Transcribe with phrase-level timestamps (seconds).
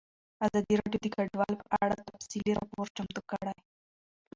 [0.45, 3.55] ازادي راډیو د کډوال په اړه تفصیلي راپور چمتو کړی.